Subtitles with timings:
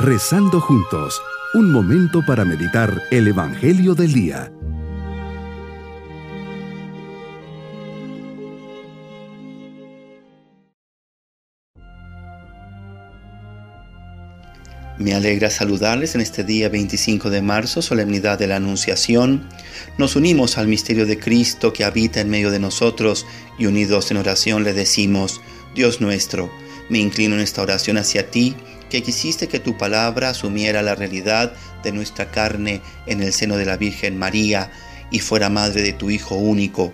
[0.00, 1.20] Rezando juntos,
[1.54, 4.52] un momento para meditar el Evangelio del Día.
[15.00, 19.48] Me alegra saludarles en este día 25 de marzo, solemnidad de la Anunciación.
[19.98, 23.26] Nos unimos al misterio de Cristo que habita en medio de nosotros
[23.58, 25.40] y unidos en oración le decimos,
[25.74, 26.52] Dios nuestro,
[26.88, 28.54] me inclino en esta oración hacia ti
[28.90, 31.52] que quisiste que tu palabra asumiera la realidad
[31.82, 34.70] de nuestra carne en el seno de la Virgen María
[35.10, 36.92] y fuera madre de tu Hijo único.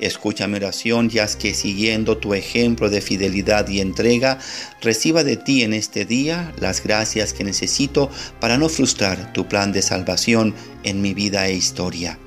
[0.00, 4.38] Escucha mi oración, ya que siguiendo tu ejemplo de fidelidad y entrega,
[4.80, 9.72] reciba de ti en este día las gracias que necesito para no frustrar tu plan
[9.72, 12.18] de salvación en mi vida e historia.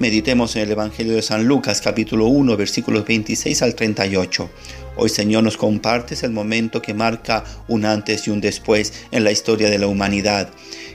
[0.00, 4.50] Meditemos en el Evangelio de San Lucas capítulo 1 versículos 26 al 38.
[4.96, 9.30] Hoy Señor nos compartes el momento que marca un antes y un después en la
[9.30, 10.50] historia de la humanidad.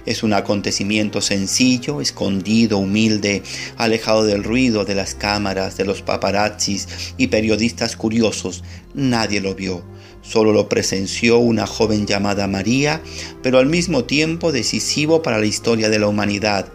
[0.05, 3.41] Es un acontecimiento sencillo, escondido, humilde,
[3.77, 8.65] alejado del ruido de las cámaras, de los paparazzis y periodistas curiosos.
[8.93, 9.81] Nadie lo vio.
[10.21, 13.01] Solo lo presenció una joven llamada María,
[13.41, 16.69] pero al mismo tiempo decisivo para la historia de la humanidad.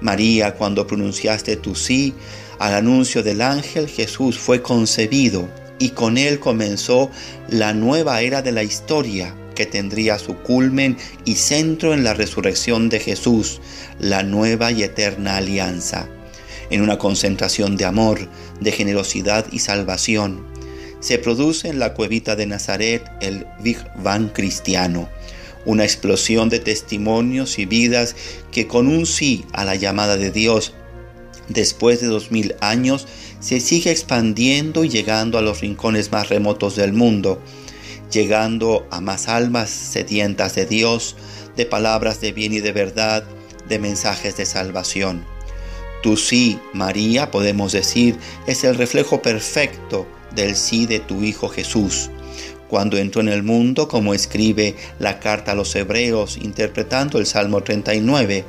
[0.00, 2.14] María, cuando pronunciaste tu sí
[2.58, 7.10] al anuncio del ángel, Jesús fue concebido y con él comenzó
[7.48, 12.88] la nueva era de la historia que tendría su culmen y centro en la resurrección
[12.88, 13.60] de Jesús,
[13.98, 16.08] la nueva y eterna alianza,
[16.70, 18.28] en una concentración de amor,
[18.60, 20.46] de generosidad y salvación.
[21.00, 25.08] Se produce en la cuevita de Nazaret el Big Bang cristiano,
[25.66, 28.16] una explosión de testimonios y vidas
[28.50, 30.72] que con un sí a la llamada de Dios
[31.48, 33.06] después de dos mil años,
[33.40, 37.40] se sigue expandiendo y llegando a los rincones más remotos del mundo,
[38.10, 41.16] llegando a más almas sedientas de Dios,
[41.56, 43.24] de palabras de bien y de verdad,
[43.68, 45.24] de mensajes de salvación.
[46.02, 48.16] Tu sí, María, podemos decir,
[48.46, 52.10] es el reflejo perfecto del sí de tu Hijo Jesús
[52.68, 57.62] cuando entró en el mundo, como escribe la carta a los hebreos interpretando el Salmo
[57.62, 58.44] 39.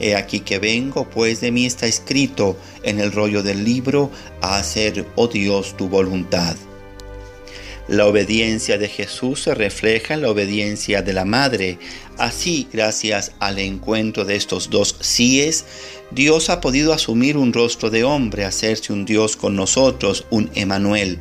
[0.00, 4.10] He aquí que vengo, pues de mí está escrito en el rollo del libro,
[4.40, 6.56] a hacer, oh Dios, tu voluntad.
[7.88, 11.78] La obediencia de Jesús se refleja en la obediencia de la Madre.
[12.16, 15.64] Así, gracias al encuentro de estos dos síes,
[16.12, 21.18] Dios ha podido asumir un rostro de hombre, hacerse un Dios con nosotros, un Emanuel.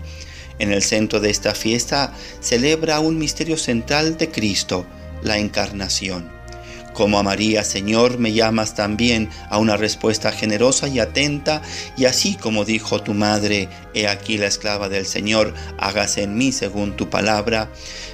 [0.62, 4.86] En el centro de esta fiesta celebra un misterio central de Cristo,
[5.24, 6.32] la encarnación.
[6.94, 11.64] Como a María, Señor, me llamas también a una respuesta generosa y atenta,
[11.98, 16.52] y así como dijo tu madre, he aquí la esclava del Señor, hágase en mí
[16.52, 17.72] según tu palabra,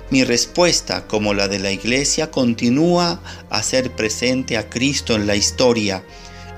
[0.09, 3.19] mi respuesta, como la de la Iglesia, continúa
[3.49, 6.01] a ser presente a Cristo en la historia,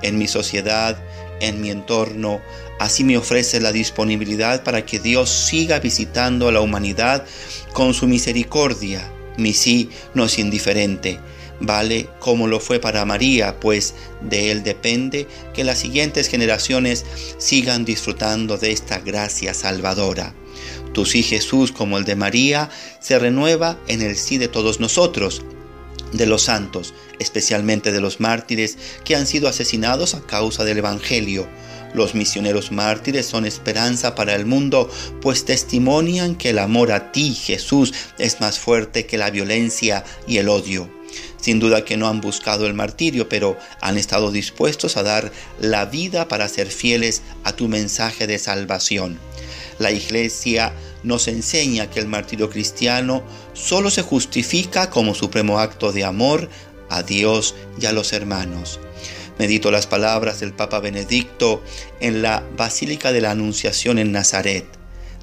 [0.04, 1.02] en mi sociedad,
[1.40, 2.42] en mi entorno,
[2.80, 7.26] Así me ofrece la disponibilidad para que Dios siga visitando a la humanidad
[7.74, 9.12] con su misericordia.
[9.38, 11.20] Mi sí no es indiferente,
[11.60, 17.06] vale como lo fue para María, pues de él depende que las siguientes generaciones
[17.38, 20.34] sigan disfrutando de esta gracia salvadora.
[20.94, 22.70] Tu sí Jesús, como el de María,
[23.02, 25.42] se renueva en el sí de todos nosotros,
[26.14, 31.48] de los santos, especialmente de los mártires que han sido asesinados a causa del Evangelio
[31.94, 34.90] los misioneros mártires son esperanza para el mundo,
[35.22, 40.38] pues testimonian que el amor a ti, Jesús, es más fuerte que la violencia y
[40.38, 40.90] el odio.
[41.40, 45.86] Sin duda que no han buscado el martirio, pero han estado dispuestos a dar la
[45.86, 49.20] vida para ser fieles a tu mensaje de salvación.
[49.80, 50.74] La iglesia
[51.04, 53.24] nos enseña que el martirio cristiano
[53.54, 56.50] solo se justifica como supremo acto de amor
[56.90, 58.80] a Dios y a los hermanos.
[59.40, 61.64] Medito las palabras del Papa Benedicto
[62.02, 64.66] en la Basílica de la Anunciación en Nazaret.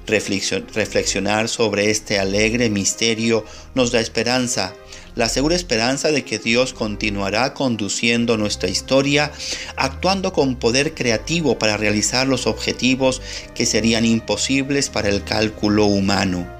[0.07, 3.45] Reflexionar sobre este alegre misterio
[3.75, 4.73] nos da esperanza,
[5.13, 9.31] la segura esperanza de que Dios continuará conduciendo nuestra historia,
[9.75, 13.21] actuando con poder creativo para realizar los objetivos
[13.53, 16.56] que serían imposibles para el cálculo humano.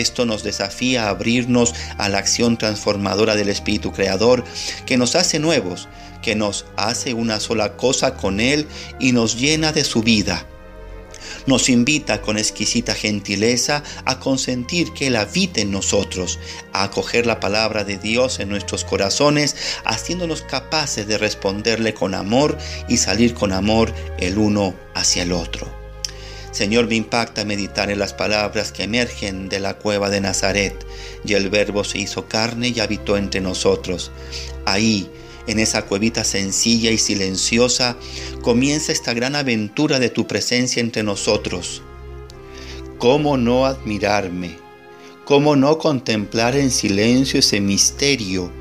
[0.00, 4.44] Esto nos desafía a abrirnos a la acción transformadora del Espíritu Creador
[4.86, 5.88] que nos hace nuevos,
[6.22, 8.66] que nos hace una sola cosa con Él
[8.98, 10.46] y nos llena de su vida.
[11.46, 16.38] Nos invita con exquisita gentileza a consentir que Él habite en nosotros,
[16.72, 22.56] a acoger la palabra de Dios en nuestros corazones, haciéndonos capaces de responderle con amor
[22.88, 25.81] y salir con amor el uno hacia el otro.
[26.52, 30.74] Señor, me impacta meditar en las palabras que emergen de la cueva de Nazaret,
[31.24, 34.12] y el Verbo se hizo carne y habitó entre nosotros.
[34.66, 35.10] Ahí,
[35.46, 37.96] en esa cuevita sencilla y silenciosa,
[38.42, 41.82] comienza esta gran aventura de tu presencia entre nosotros.
[42.98, 44.56] ¿Cómo no admirarme?
[45.24, 48.52] ¿Cómo no contemplar en silencio ese misterio?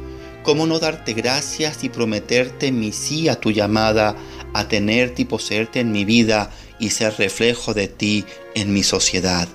[0.44, 4.16] ¿Cómo no darte gracias y prometerte mi sí a tu llamada
[4.54, 6.50] a tenerte y poseerte en mi vida
[6.82, 8.26] y ser reflejo de ti
[8.56, 9.48] en mi sociedad?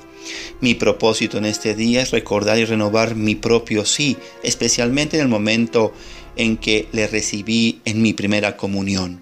[0.60, 5.28] Mi propósito en este día es recordar y renovar mi propio sí, especialmente en el
[5.28, 5.92] momento
[6.36, 9.20] en que le recibí en mi primera comunión.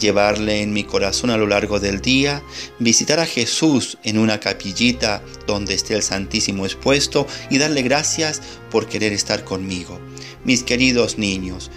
[0.00, 2.42] Llevarle en mi corazón a lo largo del día,
[2.78, 8.40] visitar a Jesús en una capillita donde esté el Santísimo expuesto y darle gracias
[8.70, 10.00] por querer estar conmigo.
[10.44, 11.70] Mis queridos niños,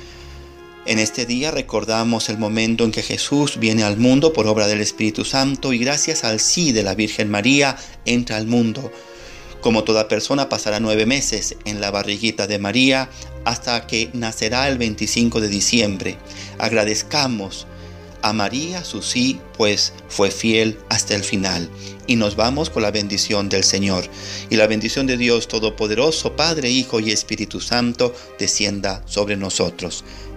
[0.85, 4.81] en este día recordamos el momento en que Jesús viene al mundo por obra del
[4.81, 8.91] Espíritu Santo y gracias al sí de la Virgen María entra al mundo.
[9.61, 13.09] Como toda persona pasará nueve meses en la barriguita de María
[13.45, 16.17] hasta que nacerá el 25 de diciembre.
[16.59, 17.65] Agradezcamos
[18.25, 21.69] a María su sí, pues fue fiel hasta el final.
[22.07, 24.05] Y nos vamos con la bendición del Señor.
[24.49, 30.03] Y la bendición de Dios Todopoderoso, Padre, Hijo y Espíritu Santo, descienda sobre nosotros.